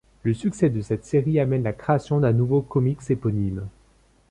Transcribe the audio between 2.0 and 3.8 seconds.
d'un nouveau comics éponyme.